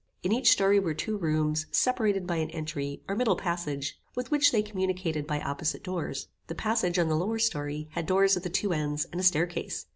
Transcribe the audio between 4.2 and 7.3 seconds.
which they communicated by opposite doors. The passage, on the